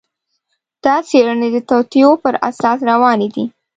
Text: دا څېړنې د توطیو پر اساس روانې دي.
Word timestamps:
دا 0.83 0.95
څېړنې 1.07 1.49
د 1.55 1.57
توطیو 1.69 2.11
پر 2.23 2.33
اساس 2.49 2.79
روانې 2.89 3.27
دي. 3.35 3.45